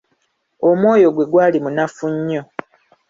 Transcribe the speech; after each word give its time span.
Omwoyo 0.69 1.07
gwe 1.15 1.25
gwali 1.31 1.57
munafu 1.65 2.05
nnyo. 2.13 2.41